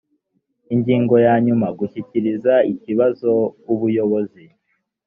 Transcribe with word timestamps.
ingingo 0.73 1.15
ya 1.25 1.33
nyuma 1.45 1.67
gushyikiriza 1.79 2.53
ikibazo 2.73 3.31
ubuyobozi 3.73 4.43